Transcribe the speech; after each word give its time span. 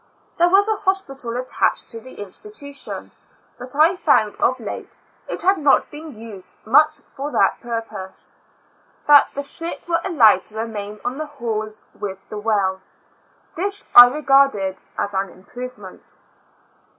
There 0.39 0.49
was 0.49 0.67
a 0.67 0.77
hospital 0.77 1.37
attached 1.37 1.87
to 1.91 1.99
the 2.01 2.15
institution, 2.19 3.11
but 3.59 3.75
I 3.75 3.95
found, 3.95 4.35
of 4.37 4.59
late, 4.59 4.97
it 5.29 5.43
had 5.43 5.59
not 5.59 5.91
.been 5.91 6.13
used 6.15 6.55
much 6.65 6.97
for 6.97 7.29
that 7.29 7.61
purpose; 7.61 8.31
that 9.05 9.27
the 9.35 9.43
sick 9.43 9.87
were 9.87 10.01
allowed 10.03 10.43
to 10.45 10.55
remain 10.57 10.99
on 11.05 11.19
the 11.19 11.27
halls 11.27 11.83
with 11.93 12.27
the 12.29 12.39
well. 12.39 12.81
This 13.55 13.85
I 13.93 14.07
regarded 14.07 14.81
an 14.97 15.29
improvement. 15.29 16.15